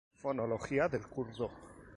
Fonología 0.15 0.87
del 0.89 1.05
kurdo 1.07 1.51